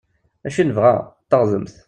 [0.43, 0.95] Dacu i nebɣa?
[1.23, 1.75] D taɣdemt!